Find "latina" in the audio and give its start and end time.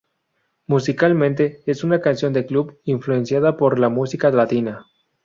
4.31-4.87